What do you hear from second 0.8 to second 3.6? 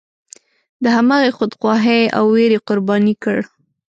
د همغې خودخواهۍ او ویرې قرباني کړ.